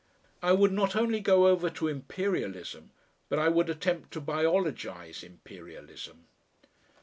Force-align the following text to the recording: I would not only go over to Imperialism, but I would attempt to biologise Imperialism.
I 0.41 0.51
would 0.51 0.71
not 0.71 0.95
only 0.95 1.19
go 1.19 1.45
over 1.45 1.69
to 1.69 1.87
Imperialism, 1.87 2.89
but 3.29 3.37
I 3.37 3.49
would 3.49 3.69
attempt 3.69 4.09
to 4.13 4.19
biologise 4.19 5.21
Imperialism. 5.23 6.25